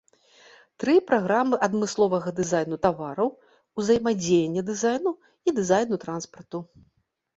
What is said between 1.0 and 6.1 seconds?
праграмы адмысловага дызайну тавараў, узаемадзеяння дызайну і дызайну